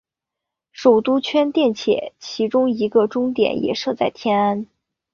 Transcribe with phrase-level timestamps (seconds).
[0.71, 4.65] 首都圈电铁其中一个终站也设在天安。